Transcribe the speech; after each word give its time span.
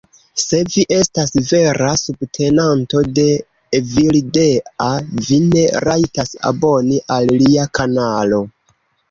Se 0.41 0.59
vi 0.75 0.83
estas 0.93 1.33
vera 1.49 1.89
subtenanto 2.03 3.03
de 3.19 3.25
Evildea, 3.81 4.89
vi 5.29 5.39
ne 5.53 5.67
rajtas 5.87 6.35
aboni 6.53 6.99
al 7.19 7.31
lia 7.45 7.69
kanalo 7.81 8.43